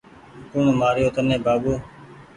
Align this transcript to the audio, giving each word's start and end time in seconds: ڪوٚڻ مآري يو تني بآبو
ڪوٚڻ 0.51 0.65
مآري 0.79 1.01
يو 1.03 1.09
تني 1.15 1.37
بآبو 1.45 1.73